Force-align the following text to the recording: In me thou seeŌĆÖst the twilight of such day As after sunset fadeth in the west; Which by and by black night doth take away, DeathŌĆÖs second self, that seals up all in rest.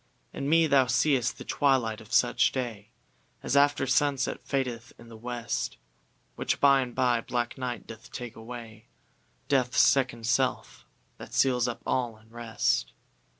In 0.33 0.49
me 0.49 0.65
thou 0.65 0.85
seeŌĆÖst 0.85 1.35
the 1.35 1.45
twilight 1.45 2.01
of 2.01 2.11
such 2.11 2.51
day 2.51 2.89
As 3.43 3.55
after 3.55 3.85
sunset 3.85 4.41
fadeth 4.41 4.93
in 4.97 5.09
the 5.09 5.15
west; 5.15 5.77
Which 6.35 6.59
by 6.59 6.81
and 6.81 6.95
by 6.95 7.21
black 7.21 7.55
night 7.55 7.85
doth 7.85 8.11
take 8.11 8.35
away, 8.35 8.87
DeathŌĆÖs 9.47 9.75
second 9.75 10.25
self, 10.25 10.87
that 11.19 11.35
seals 11.35 11.67
up 11.67 11.83
all 11.85 12.17
in 12.17 12.31
rest. 12.31 12.93